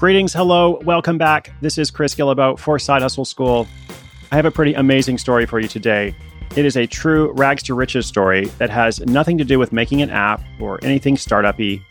Greetings, 0.00 0.32
hello, 0.32 0.80
welcome 0.86 1.18
back. 1.18 1.52
This 1.60 1.76
is 1.76 1.90
Chris 1.90 2.14
Guillebeau 2.14 2.58
for 2.58 2.78
Side 2.78 3.02
Hustle 3.02 3.26
School. 3.26 3.68
I 4.32 4.36
have 4.36 4.46
a 4.46 4.50
pretty 4.50 4.72
amazing 4.72 5.18
story 5.18 5.44
for 5.44 5.60
you 5.60 5.68
today. 5.68 6.14
It 6.56 6.64
is 6.64 6.74
a 6.78 6.86
true 6.86 7.32
rags 7.32 7.62
to 7.64 7.74
riches 7.74 8.06
story 8.06 8.46
that 8.56 8.70
has 8.70 9.00
nothing 9.00 9.36
to 9.36 9.44
do 9.44 9.58
with 9.58 9.74
making 9.74 10.00
an 10.00 10.08
app 10.08 10.40
or 10.58 10.82
anything 10.82 11.18
startup 11.18 11.58
y. 11.58 11.84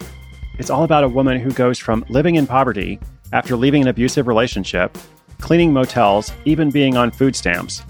It's 0.57 0.71
all 0.71 0.85
about 0.85 1.03
a 1.03 1.07
woman 1.07 1.39
who 1.39 1.51
goes 1.51 1.77
from 1.77 2.03
living 2.09 2.33
in 2.33 2.47
poverty 2.47 2.99
after 3.31 3.55
leaving 3.55 3.83
an 3.83 3.89
abusive 3.89 4.25
relationship, 4.25 4.97
cleaning 5.39 5.71
motels, 5.71 6.33
even 6.45 6.71
being 6.71 6.97
on 6.97 7.11
food 7.11 7.35
stamps. 7.35 7.83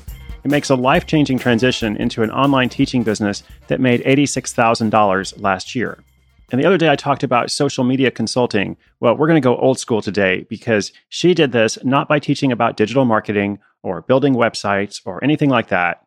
It 0.44 0.52
makes 0.52 0.70
a 0.70 0.76
life 0.76 1.06
changing 1.06 1.40
transition 1.40 1.96
into 1.96 2.24
an 2.24 2.32
online 2.32 2.68
teaching 2.68 3.04
business 3.04 3.44
that 3.68 3.80
made 3.80 4.04
$86,000 4.04 5.42
last 5.42 5.75
year. 5.75 6.04
And 6.52 6.60
the 6.60 6.66
other 6.66 6.78
day 6.78 6.89
I 6.89 6.96
talked 6.96 7.24
about 7.24 7.52
social 7.52 7.84
media 7.84 8.10
consulting. 8.10 8.76
Well, 9.00 9.16
we're 9.16 9.28
going 9.28 9.42
to 9.42 9.46
go 9.46 9.57
old 9.57 9.80
school 9.80 10.02
today 10.02 10.46
because 10.50 10.92
she 11.10 11.34
did 11.34 11.52
this 11.52 11.78
not 11.84 12.07
by 12.07 12.20
teaching 12.20 12.52
about 12.52 12.78
digital 12.78 13.06
marketing 13.06 13.60
or 13.84 14.02
building 14.02 14.34
websites 14.34 15.02
or 15.06 15.24
anything 15.24 15.50
like 15.50 15.68
that. 15.68 16.06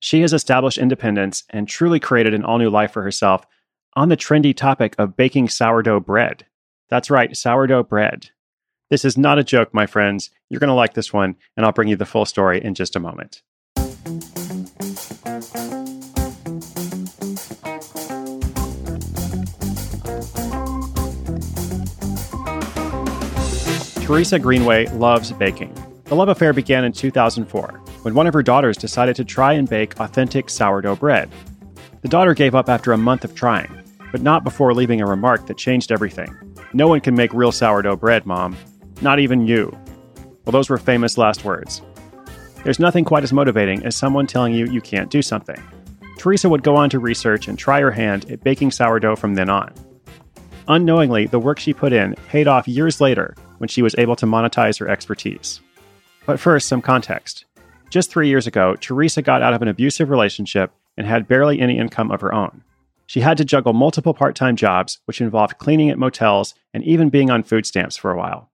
She 0.00 0.22
has 0.22 0.32
established 0.32 0.78
independence 0.78 1.44
and 1.50 1.68
truly 1.68 2.00
created 2.00 2.34
an 2.34 2.44
all 2.44 2.58
new 2.58 2.70
life 2.70 2.92
for 2.92 3.02
herself 3.02 3.46
on 3.94 4.08
the 4.08 4.16
trendy 4.16 4.56
topic 4.56 4.94
of 4.98 5.16
baking 5.16 5.48
sourdough 5.48 6.00
bread. 6.00 6.46
That's 6.88 7.10
right, 7.10 7.36
sourdough 7.36 7.84
bread. 7.84 8.30
This 8.90 9.04
is 9.04 9.16
not 9.16 9.38
a 9.38 9.44
joke, 9.44 9.72
my 9.72 9.86
friends. 9.86 10.30
You're 10.50 10.60
going 10.60 10.68
to 10.68 10.74
like 10.74 10.94
this 10.94 11.12
one, 11.12 11.36
and 11.56 11.64
I'll 11.64 11.72
bring 11.72 11.88
you 11.88 11.96
the 11.96 12.04
full 12.04 12.26
story 12.26 12.62
in 12.62 12.74
just 12.74 12.96
a 12.96 13.00
moment. 13.00 13.42
Teresa 24.02 24.36
Greenway 24.36 24.86
loves 24.88 25.30
baking. 25.30 25.72
The 26.06 26.16
love 26.16 26.28
affair 26.28 26.52
began 26.52 26.84
in 26.84 26.92
2004 26.92 27.68
when 28.02 28.14
one 28.14 28.26
of 28.26 28.34
her 28.34 28.42
daughters 28.42 28.76
decided 28.76 29.14
to 29.14 29.24
try 29.24 29.52
and 29.52 29.70
bake 29.70 29.98
authentic 30.00 30.50
sourdough 30.50 30.96
bread. 30.96 31.30
The 32.00 32.08
daughter 32.08 32.34
gave 32.34 32.56
up 32.56 32.68
after 32.68 32.92
a 32.92 32.98
month 32.98 33.24
of 33.24 33.36
trying, 33.36 33.72
but 34.10 34.20
not 34.20 34.42
before 34.42 34.74
leaving 34.74 35.00
a 35.00 35.06
remark 35.06 35.46
that 35.46 35.56
changed 35.56 35.92
everything. 35.92 36.34
No 36.72 36.88
one 36.88 37.00
can 37.00 37.14
make 37.14 37.32
real 37.32 37.52
sourdough 37.52 37.96
bread, 37.96 38.26
Mom. 38.26 38.56
Not 39.02 39.20
even 39.20 39.46
you. 39.46 39.70
Well, 40.44 40.52
those 40.52 40.68
were 40.68 40.78
famous 40.78 41.16
last 41.16 41.44
words. 41.44 41.80
There's 42.64 42.80
nothing 42.80 43.04
quite 43.04 43.22
as 43.22 43.32
motivating 43.32 43.86
as 43.86 43.94
someone 43.94 44.26
telling 44.26 44.52
you 44.52 44.66
you 44.66 44.80
can't 44.80 45.10
do 45.10 45.22
something. 45.22 45.62
Teresa 46.18 46.48
would 46.48 46.64
go 46.64 46.74
on 46.74 46.90
to 46.90 46.98
research 46.98 47.46
and 47.46 47.56
try 47.56 47.80
her 47.80 47.92
hand 47.92 48.28
at 48.32 48.42
baking 48.42 48.72
sourdough 48.72 49.16
from 49.16 49.36
then 49.36 49.48
on. 49.48 49.72
Unknowingly, 50.66 51.26
the 51.26 51.38
work 51.38 51.60
she 51.60 51.72
put 51.72 51.92
in 51.92 52.16
paid 52.28 52.48
off 52.48 52.66
years 52.66 53.00
later 53.00 53.36
when 53.62 53.68
she 53.68 53.80
was 53.80 53.94
able 53.96 54.16
to 54.16 54.26
monetize 54.26 54.80
her 54.80 54.88
expertise. 54.88 55.60
But 56.26 56.40
first, 56.40 56.66
some 56.66 56.82
context. 56.82 57.44
Just 57.90 58.10
three 58.10 58.28
years 58.28 58.48
ago, 58.48 58.74
Teresa 58.74 59.22
got 59.22 59.40
out 59.40 59.54
of 59.54 59.62
an 59.62 59.68
abusive 59.68 60.10
relationship 60.10 60.72
and 60.96 61.06
had 61.06 61.28
barely 61.28 61.60
any 61.60 61.78
income 61.78 62.10
of 62.10 62.20
her 62.22 62.34
own. 62.34 62.64
She 63.06 63.20
had 63.20 63.36
to 63.36 63.44
juggle 63.44 63.72
multiple 63.72 64.14
part 64.14 64.34
time 64.34 64.56
jobs, 64.56 64.98
which 65.04 65.20
involved 65.20 65.58
cleaning 65.58 65.90
at 65.90 65.98
motels 65.98 66.56
and 66.74 66.82
even 66.82 67.08
being 67.08 67.30
on 67.30 67.44
food 67.44 67.64
stamps 67.64 67.96
for 67.96 68.10
a 68.10 68.16
while. 68.16 68.50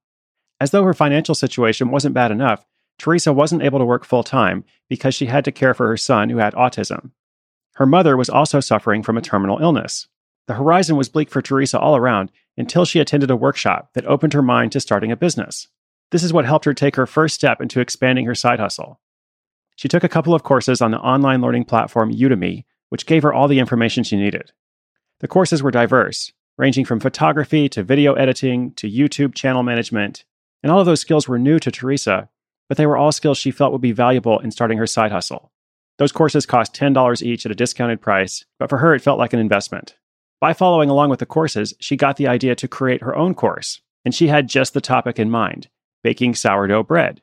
As 0.60 0.72
though 0.72 0.84
her 0.84 0.92
financial 0.92 1.34
situation 1.34 1.90
wasn't 1.90 2.14
bad 2.14 2.30
enough, 2.30 2.66
Teresa 2.98 3.32
wasn't 3.32 3.62
able 3.62 3.78
to 3.78 3.86
work 3.86 4.04
full 4.04 4.22
time 4.22 4.62
because 4.90 5.14
she 5.14 5.24
had 5.24 5.44
to 5.46 5.52
care 5.52 5.72
for 5.72 5.88
her 5.88 5.96
son 5.96 6.28
who 6.28 6.36
had 6.36 6.52
autism. 6.52 7.12
Her 7.76 7.86
mother 7.86 8.14
was 8.14 8.28
also 8.28 8.60
suffering 8.60 9.02
from 9.02 9.16
a 9.16 9.22
terminal 9.22 9.58
illness. 9.58 10.06
The 10.48 10.54
horizon 10.54 10.96
was 10.96 11.08
bleak 11.08 11.30
for 11.30 11.40
Teresa 11.40 11.78
all 11.78 11.96
around 11.96 12.30
until 12.58 12.84
she 12.84 12.98
attended 12.98 13.30
a 13.30 13.36
workshop 13.36 13.90
that 13.94 14.04
opened 14.06 14.32
her 14.32 14.42
mind 14.42 14.72
to 14.72 14.80
starting 14.80 15.12
a 15.12 15.16
business. 15.16 15.68
This 16.10 16.22
is 16.22 16.32
what 16.32 16.44
helped 16.44 16.64
her 16.64 16.74
take 16.74 16.96
her 16.96 17.06
first 17.06 17.34
step 17.34 17.60
into 17.60 17.80
expanding 17.80 18.26
her 18.26 18.34
side 18.34 18.58
hustle. 18.58 19.00
She 19.76 19.88
took 19.88 20.02
a 20.02 20.08
couple 20.08 20.34
of 20.34 20.42
courses 20.42 20.82
on 20.82 20.90
the 20.90 20.98
online 20.98 21.40
learning 21.40 21.66
platform 21.66 22.12
Udemy, 22.12 22.64
which 22.88 23.06
gave 23.06 23.22
her 23.22 23.32
all 23.32 23.46
the 23.46 23.60
information 23.60 24.02
she 24.02 24.16
needed. 24.16 24.50
The 25.20 25.28
courses 25.28 25.62
were 25.62 25.70
diverse, 25.70 26.32
ranging 26.56 26.84
from 26.84 26.98
photography 26.98 27.68
to 27.68 27.84
video 27.84 28.14
editing 28.14 28.72
to 28.72 28.90
YouTube 28.90 29.34
channel 29.34 29.62
management, 29.62 30.24
and 30.62 30.72
all 30.72 30.80
of 30.80 30.86
those 30.86 31.00
skills 31.00 31.28
were 31.28 31.38
new 31.38 31.60
to 31.60 31.70
Teresa, 31.70 32.28
but 32.68 32.76
they 32.76 32.86
were 32.86 32.96
all 32.96 33.12
skills 33.12 33.38
she 33.38 33.52
felt 33.52 33.72
would 33.72 33.80
be 33.80 33.92
valuable 33.92 34.40
in 34.40 34.50
starting 34.50 34.78
her 34.78 34.86
side 34.86 35.12
hustle. 35.12 35.52
Those 35.98 36.12
courses 36.12 36.46
cost 36.46 36.74
$10 36.74 37.22
each 37.22 37.46
at 37.46 37.52
a 37.52 37.56
discounted 37.56 38.00
price, 38.00 38.44
but 38.58 38.68
for 38.68 38.78
her 38.78 38.94
it 38.94 39.02
felt 39.02 39.18
like 39.18 39.32
an 39.32 39.40
investment. 39.40 39.96
By 40.40 40.52
following 40.52 40.88
along 40.88 41.10
with 41.10 41.18
the 41.18 41.26
courses, 41.26 41.74
she 41.80 41.96
got 41.96 42.16
the 42.16 42.28
idea 42.28 42.54
to 42.54 42.68
create 42.68 43.02
her 43.02 43.16
own 43.16 43.34
course, 43.34 43.80
and 44.04 44.14
she 44.14 44.28
had 44.28 44.48
just 44.48 44.72
the 44.72 44.80
topic 44.80 45.18
in 45.18 45.30
mind 45.30 45.68
baking 46.04 46.32
sourdough 46.32 46.84
bread. 46.84 47.20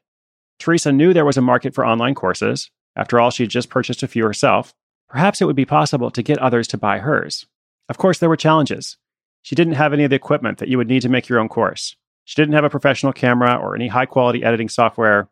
Teresa 0.59 0.91
knew 0.91 1.13
there 1.13 1.23
was 1.23 1.37
a 1.37 1.41
market 1.41 1.73
for 1.73 1.85
online 1.85 2.13
courses. 2.13 2.69
After 2.95 3.19
all, 3.19 3.31
she 3.31 3.43
had 3.43 3.49
just 3.49 3.69
purchased 3.69 4.03
a 4.03 4.07
few 4.07 4.25
herself. 4.25 4.73
Perhaps 5.07 5.41
it 5.41 5.45
would 5.45 5.55
be 5.55 5.65
possible 5.65 6.11
to 6.11 6.21
get 6.21 6.37
others 6.39 6.67
to 6.67 6.77
buy 6.77 6.99
hers. 6.99 7.45
Of 7.87 7.97
course, 7.97 8.19
there 8.19 8.27
were 8.27 8.35
challenges. 8.35 8.97
She 9.43 9.55
didn't 9.55 9.75
have 9.75 9.93
any 9.93 10.03
of 10.03 10.09
the 10.09 10.15
equipment 10.17 10.57
that 10.57 10.67
you 10.67 10.77
would 10.77 10.89
need 10.89 11.03
to 11.03 11.09
make 11.09 11.29
your 11.29 11.39
own 11.39 11.47
course. 11.47 11.95
She 12.25 12.35
didn't 12.35 12.53
have 12.55 12.65
a 12.65 12.69
professional 12.69 13.13
camera 13.13 13.55
or 13.55 13.75
any 13.75 13.87
high 13.87 14.07
quality 14.07 14.43
editing 14.43 14.67
software. 14.67 15.29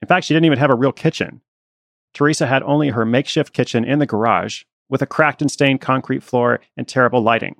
In 0.00 0.08
fact, 0.08 0.26
she 0.26 0.34
didn't 0.34 0.46
even 0.46 0.58
have 0.58 0.70
a 0.70 0.76
real 0.76 0.92
kitchen. 0.92 1.40
Teresa 2.14 2.46
had 2.46 2.64
only 2.64 2.88
her 2.88 3.04
makeshift 3.04 3.52
kitchen 3.52 3.84
in 3.84 4.00
the 4.00 4.06
garage 4.06 4.64
with 4.92 5.00
a 5.00 5.06
cracked 5.06 5.40
and 5.40 5.50
stained 5.50 5.80
concrete 5.80 6.22
floor 6.22 6.60
and 6.76 6.86
terrible 6.86 7.22
lighting. 7.22 7.56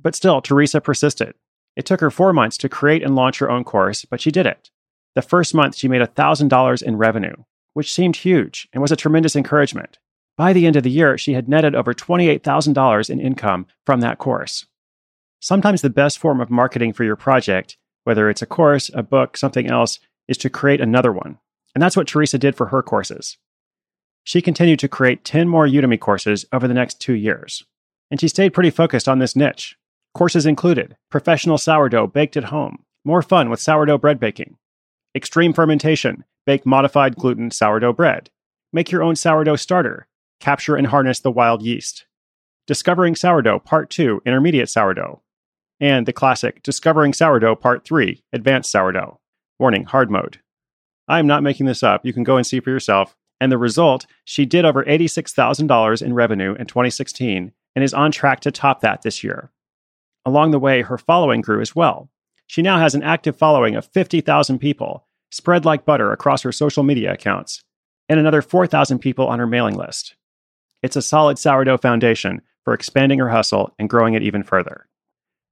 But 0.00 0.14
still, 0.14 0.40
Teresa 0.40 0.80
persisted. 0.80 1.34
It 1.76 1.84
took 1.84 2.00
her 2.00 2.10
four 2.10 2.32
months 2.32 2.56
to 2.56 2.70
create 2.70 3.02
and 3.02 3.14
launch 3.14 3.38
her 3.38 3.50
own 3.50 3.64
course, 3.64 4.06
but 4.06 4.18
she 4.18 4.30
did 4.30 4.46
it. 4.46 4.70
The 5.14 5.20
first 5.20 5.54
month, 5.54 5.76
she 5.76 5.88
made 5.88 6.00
$1,000 6.00 6.82
in 6.82 6.96
revenue, 6.96 7.34
which 7.74 7.92
seemed 7.92 8.16
huge 8.16 8.66
and 8.72 8.80
was 8.80 8.90
a 8.90 8.96
tremendous 8.96 9.36
encouragement. 9.36 9.98
By 10.38 10.54
the 10.54 10.66
end 10.66 10.74
of 10.74 10.82
the 10.82 10.90
year, 10.90 11.18
she 11.18 11.34
had 11.34 11.50
netted 11.50 11.74
over 11.74 11.92
$28,000 11.92 13.10
in 13.10 13.20
income 13.20 13.66
from 13.84 14.00
that 14.00 14.16
course. 14.16 14.64
Sometimes 15.38 15.82
the 15.82 15.90
best 15.90 16.18
form 16.18 16.40
of 16.40 16.48
marketing 16.48 16.94
for 16.94 17.04
your 17.04 17.16
project, 17.16 17.76
whether 18.04 18.30
it's 18.30 18.40
a 18.40 18.46
course, 18.46 18.90
a 18.94 19.02
book, 19.02 19.36
something 19.36 19.68
else, 19.68 20.00
is 20.28 20.38
to 20.38 20.48
create 20.48 20.80
another 20.80 21.12
one. 21.12 21.38
And 21.74 21.82
that's 21.82 21.96
what 21.96 22.06
Teresa 22.06 22.38
did 22.38 22.56
for 22.56 22.66
her 22.68 22.82
courses. 22.82 23.36
She 24.24 24.42
continued 24.42 24.78
to 24.80 24.88
create 24.88 25.24
10 25.24 25.48
more 25.48 25.66
Udemy 25.66 25.98
courses 25.98 26.44
over 26.52 26.68
the 26.68 26.74
next 26.74 27.00
two 27.00 27.14
years. 27.14 27.64
And 28.10 28.20
she 28.20 28.28
stayed 28.28 28.54
pretty 28.54 28.70
focused 28.70 29.08
on 29.08 29.18
this 29.18 29.36
niche. 29.36 29.76
Courses 30.14 30.46
included 30.46 30.96
professional 31.10 31.58
sourdough 31.58 32.08
baked 32.08 32.36
at 32.36 32.44
home, 32.44 32.84
more 33.04 33.22
fun 33.22 33.48
with 33.48 33.60
sourdough 33.60 33.98
bread 33.98 34.18
baking, 34.18 34.56
extreme 35.14 35.52
fermentation, 35.52 36.24
bake 36.46 36.66
modified 36.66 37.16
gluten 37.16 37.50
sourdough 37.50 37.92
bread, 37.92 38.30
make 38.72 38.90
your 38.90 39.02
own 39.02 39.16
sourdough 39.16 39.56
starter, 39.56 40.06
capture 40.40 40.76
and 40.76 40.88
harness 40.88 41.20
the 41.20 41.30
wild 41.30 41.62
yeast, 41.62 42.06
discovering 42.66 43.14
sourdough 43.14 43.60
part 43.60 43.90
2, 43.90 44.22
intermediate 44.26 44.68
sourdough, 44.68 45.22
and 45.80 46.06
the 46.06 46.12
classic 46.12 46.62
discovering 46.62 47.12
sourdough 47.12 47.56
part 47.56 47.84
3, 47.84 48.22
advanced 48.32 48.70
sourdough. 48.70 49.18
Warning, 49.58 49.84
hard 49.84 50.10
mode. 50.10 50.40
I 51.06 51.18
am 51.18 51.26
not 51.26 51.42
making 51.42 51.66
this 51.66 51.82
up. 51.82 52.04
You 52.04 52.12
can 52.12 52.24
go 52.24 52.36
and 52.36 52.46
see 52.46 52.60
for 52.60 52.70
yourself. 52.70 53.16
And 53.40 53.50
the 53.50 53.58
result, 53.58 54.06
she 54.24 54.44
did 54.44 54.64
over 54.64 54.84
$86,000 54.84 56.02
in 56.02 56.14
revenue 56.14 56.54
in 56.54 56.66
2016 56.66 57.52
and 57.74 57.84
is 57.84 57.94
on 57.94 58.12
track 58.12 58.40
to 58.40 58.50
top 58.50 58.80
that 58.82 59.02
this 59.02 59.24
year. 59.24 59.50
Along 60.26 60.50
the 60.50 60.58
way, 60.58 60.82
her 60.82 60.98
following 60.98 61.40
grew 61.40 61.60
as 61.60 61.74
well. 61.74 62.10
She 62.46 62.62
now 62.62 62.78
has 62.78 62.94
an 62.94 63.02
active 63.02 63.36
following 63.36 63.76
of 63.76 63.86
50,000 63.86 64.58
people, 64.58 65.06
spread 65.30 65.64
like 65.64 65.86
butter 65.86 66.12
across 66.12 66.42
her 66.42 66.52
social 66.52 66.82
media 66.82 67.12
accounts, 67.12 67.62
and 68.08 68.20
another 68.20 68.42
4,000 68.42 68.98
people 68.98 69.26
on 69.28 69.38
her 69.38 69.46
mailing 69.46 69.76
list. 69.76 70.16
It's 70.82 70.96
a 70.96 71.02
solid 71.02 71.38
sourdough 71.38 71.78
foundation 71.78 72.42
for 72.64 72.74
expanding 72.74 73.18
her 73.20 73.30
hustle 73.30 73.74
and 73.78 73.88
growing 73.88 74.14
it 74.14 74.22
even 74.22 74.42
further. 74.42 74.86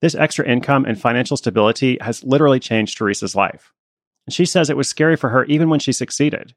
This 0.02 0.14
extra 0.14 0.46
income 0.46 0.84
and 0.84 1.00
financial 1.00 1.36
stability 1.36 1.98
has 2.00 2.22
literally 2.22 2.60
changed 2.60 2.98
Teresa's 2.98 3.34
life. 3.34 3.72
And 4.26 4.34
she 4.34 4.44
says 4.44 4.68
it 4.68 4.76
was 4.76 4.88
scary 4.88 5.16
for 5.16 5.30
her 5.30 5.44
even 5.46 5.70
when 5.70 5.80
she 5.80 5.92
succeeded 5.92 6.54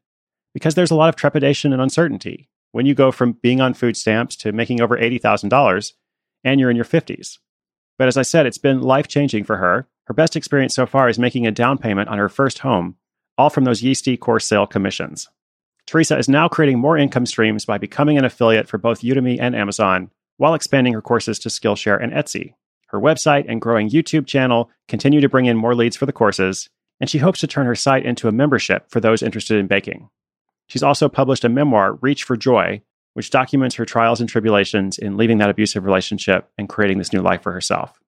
because 0.54 0.74
there's 0.74 0.90
a 0.90 0.96
lot 0.96 1.08
of 1.08 1.16
trepidation 1.16 1.72
and 1.72 1.82
uncertainty 1.82 2.48
when 2.72 2.86
you 2.86 2.94
go 2.94 3.12
from 3.12 3.32
being 3.32 3.60
on 3.60 3.74
food 3.74 3.96
stamps 3.96 4.36
to 4.36 4.52
making 4.52 4.80
over 4.80 4.96
$80,000 4.96 5.92
and 6.44 6.60
you're 6.60 6.70
in 6.70 6.76
your 6.76 6.84
50s. 6.84 7.38
But 7.98 8.08
as 8.08 8.16
I 8.16 8.22
said, 8.22 8.46
it's 8.46 8.58
been 8.58 8.80
life 8.80 9.08
changing 9.08 9.44
for 9.44 9.58
her. 9.58 9.86
Her 10.06 10.14
best 10.14 10.34
experience 10.34 10.74
so 10.74 10.86
far 10.86 11.08
is 11.08 11.18
making 11.18 11.46
a 11.46 11.52
down 11.52 11.78
payment 11.78 12.08
on 12.08 12.18
her 12.18 12.28
first 12.28 12.60
home, 12.60 12.96
all 13.38 13.50
from 13.50 13.64
those 13.64 13.82
yeasty 13.82 14.16
course 14.16 14.46
sale 14.46 14.66
commissions. 14.66 15.28
Teresa 15.86 16.16
is 16.16 16.28
now 16.28 16.48
creating 16.48 16.78
more 16.78 16.96
income 16.96 17.26
streams 17.26 17.64
by 17.64 17.78
becoming 17.78 18.18
an 18.18 18.24
affiliate 18.24 18.68
for 18.68 18.78
both 18.78 19.02
Udemy 19.02 19.38
and 19.40 19.54
Amazon 19.54 20.10
while 20.36 20.54
expanding 20.54 20.94
her 20.94 21.02
courses 21.02 21.38
to 21.40 21.48
Skillshare 21.48 22.02
and 22.02 22.12
Etsy. 22.12 22.54
Her 22.86 23.00
website 23.00 23.46
and 23.48 23.60
growing 23.60 23.90
YouTube 23.90 24.26
channel 24.26 24.70
continue 24.88 25.20
to 25.20 25.28
bring 25.28 25.46
in 25.46 25.56
more 25.56 25.74
leads 25.74 25.96
for 25.96 26.06
the 26.06 26.12
courses, 26.12 26.68
and 27.00 27.08
she 27.08 27.18
hopes 27.18 27.40
to 27.40 27.46
turn 27.46 27.66
her 27.66 27.74
site 27.74 28.04
into 28.04 28.28
a 28.28 28.32
membership 28.32 28.90
for 28.90 29.00
those 29.00 29.22
interested 29.22 29.58
in 29.58 29.66
baking. 29.66 30.08
She's 30.72 30.82
also 30.82 31.10
published 31.10 31.44
a 31.44 31.50
memoir, 31.50 31.98
Reach 32.00 32.24
for 32.24 32.34
Joy, 32.34 32.80
which 33.12 33.28
documents 33.28 33.74
her 33.74 33.84
trials 33.84 34.20
and 34.22 34.30
tribulations 34.30 34.96
in 34.96 35.18
leaving 35.18 35.36
that 35.36 35.50
abusive 35.50 35.84
relationship 35.84 36.50
and 36.56 36.66
creating 36.66 36.96
this 36.96 37.12
new 37.12 37.20
life 37.20 37.42
for 37.42 37.52
herself. 37.52 38.00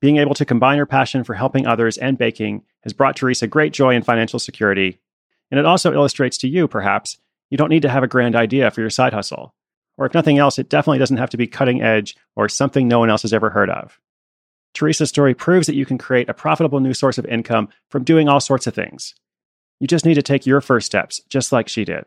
Being 0.00 0.16
able 0.16 0.34
to 0.34 0.44
combine 0.44 0.78
her 0.78 0.86
passion 0.86 1.22
for 1.22 1.34
helping 1.34 1.68
others 1.68 1.98
and 1.98 2.18
baking 2.18 2.64
has 2.82 2.92
brought 2.92 3.14
Teresa 3.14 3.46
great 3.46 3.72
joy 3.72 3.94
and 3.94 4.04
financial 4.04 4.40
security. 4.40 4.98
And 5.52 5.60
it 5.60 5.66
also 5.66 5.94
illustrates 5.94 6.36
to 6.38 6.48
you, 6.48 6.66
perhaps, 6.66 7.16
you 7.48 7.56
don't 7.56 7.70
need 7.70 7.82
to 7.82 7.88
have 7.88 8.02
a 8.02 8.08
grand 8.08 8.34
idea 8.34 8.72
for 8.72 8.80
your 8.80 8.90
side 8.90 9.12
hustle. 9.12 9.54
Or 9.96 10.04
if 10.04 10.12
nothing 10.12 10.36
else, 10.36 10.58
it 10.58 10.68
definitely 10.68 10.98
doesn't 10.98 11.18
have 11.18 11.30
to 11.30 11.36
be 11.36 11.46
cutting 11.46 11.80
edge 11.80 12.16
or 12.34 12.48
something 12.48 12.88
no 12.88 12.98
one 12.98 13.08
else 13.08 13.22
has 13.22 13.32
ever 13.32 13.50
heard 13.50 13.70
of. 13.70 14.00
Teresa's 14.74 15.10
story 15.10 15.32
proves 15.32 15.68
that 15.68 15.76
you 15.76 15.86
can 15.86 15.96
create 15.96 16.28
a 16.28 16.34
profitable 16.34 16.80
new 16.80 16.92
source 16.92 17.18
of 17.18 17.26
income 17.26 17.68
from 17.88 18.02
doing 18.02 18.28
all 18.28 18.40
sorts 18.40 18.66
of 18.66 18.74
things. 18.74 19.14
You 19.80 19.86
just 19.86 20.04
need 20.04 20.14
to 20.14 20.22
take 20.22 20.44
your 20.44 20.60
first 20.60 20.84
steps, 20.84 21.22
just 21.30 21.52
like 21.52 21.66
she 21.66 21.86
did. 21.86 22.04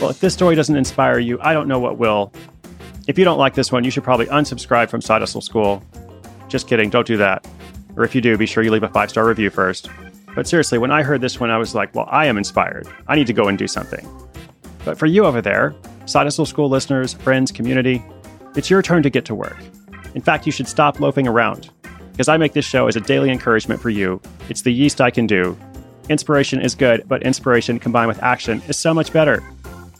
Well, 0.00 0.10
if 0.10 0.20
this 0.20 0.32
story 0.32 0.54
doesn't 0.54 0.76
inspire 0.76 1.18
you, 1.18 1.40
I 1.40 1.52
don't 1.52 1.66
know 1.66 1.80
what 1.80 1.98
will. 1.98 2.32
If 3.08 3.18
you 3.18 3.24
don't 3.24 3.38
like 3.38 3.54
this 3.54 3.72
one, 3.72 3.82
you 3.82 3.90
should 3.90 4.04
probably 4.04 4.26
unsubscribe 4.26 4.88
from 4.88 5.00
Side 5.00 5.20
Hustle 5.20 5.40
School. 5.40 5.82
Just 6.48 6.68
kidding, 6.68 6.88
don't 6.88 7.06
do 7.06 7.16
that. 7.16 7.44
Or 7.96 8.04
if 8.04 8.14
you 8.14 8.20
do, 8.20 8.38
be 8.38 8.46
sure 8.46 8.62
you 8.62 8.70
leave 8.70 8.84
a 8.84 8.88
five 8.88 9.10
star 9.10 9.26
review 9.26 9.50
first. 9.50 9.90
But 10.36 10.46
seriously, 10.46 10.78
when 10.78 10.92
I 10.92 11.02
heard 11.02 11.20
this 11.20 11.40
one, 11.40 11.50
I 11.50 11.58
was 11.58 11.74
like, 11.74 11.92
well, 11.96 12.06
I 12.08 12.26
am 12.26 12.38
inspired. 12.38 12.86
I 13.08 13.16
need 13.16 13.26
to 13.26 13.32
go 13.32 13.48
and 13.48 13.58
do 13.58 13.66
something. 13.66 14.08
But 14.84 14.98
for 14.98 15.06
you 15.06 15.24
over 15.24 15.40
there, 15.40 15.74
Side 16.06 16.24
Hustle 16.24 16.46
School 16.46 16.68
listeners, 16.68 17.14
friends, 17.14 17.50
community, 17.50 18.04
it's 18.54 18.70
your 18.70 18.82
turn 18.82 19.02
to 19.02 19.10
get 19.10 19.24
to 19.26 19.34
work. 19.34 19.56
In 20.14 20.22
fact, 20.22 20.46
you 20.46 20.52
should 20.52 20.68
stop 20.68 21.00
loafing 21.00 21.26
around. 21.26 21.70
Because 22.12 22.28
I 22.28 22.36
make 22.36 22.52
this 22.52 22.64
show 22.64 22.86
as 22.86 22.94
a 22.94 23.00
daily 23.00 23.30
encouragement 23.30 23.80
for 23.80 23.90
you. 23.90 24.20
It's 24.48 24.62
the 24.62 24.72
yeast 24.72 25.00
I 25.00 25.10
can 25.10 25.26
do. 25.26 25.58
Inspiration 26.08 26.60
is 26.60 26.74
good, 26.74 27.04
but 27.08 27.22
inspiration 27.22 27.78
combined 27.78 28.08
with 28.08 28.22
action 28.22 28.62
is 28.68 28.76
so 28.76 28.94
much 28.94 29.12
better. 29.12 29.42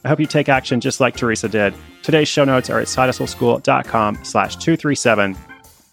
I 0.04 0.08
hope 0.08 0.20
you 0.20 0.26
take 0.26 0.48
action 0.48 0.80
just 0.80 1.00
like 1.00 1.16
Teresa 1.16 1.48
did. 1.48 1.74
Today's 2.02 2.28
show 2.28 2.44
notes 2.44 2.68
are 2.68 2.78
at 2.78 2.86
sidehustleschool.com 2.86 4.24
slash 4.24 4.56
237. 4.56 5.36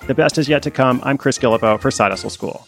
The 0.08 0.14
best 0.14 0.38
is 0.38 0.50
yet 0.50 0.62
to 0.64 0.72
come. 0.72 1.00
I'm 1.04 1.18
Chris 1.18 1.38
Guillebeau 1.38 1.80
for 1.80 1.90
Side 1.90 2.12
Hustle 2.12 2.30
School. 2.30 2.68